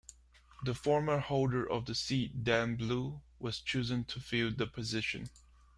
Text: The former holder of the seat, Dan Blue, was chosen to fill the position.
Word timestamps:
The 0.63 0.73
former 0.73 1.19
holder 1.19 1.63
of 1.69 1.85
the 1.85 1.93
seat, 1.93 2.43
Dan 2.43 2.75
Blue, 2.75 3.21
was 3.37 3.59
chosen 3.61 4.03
to 4.05 4.19
fill 4.19 4.51
the 4.51 4.65
position. 4.65 5.29